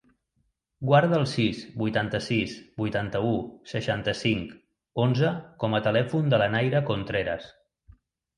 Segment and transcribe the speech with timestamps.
[0.91, 3.33] Guarda el sis, vuitanta-sis, vuitanta-u,
[3.73, 4.57] seixanta-cinc,
[5.05, 5.35] onze
[5.65, 7.47] com a telèfon de la Nayra Contreras.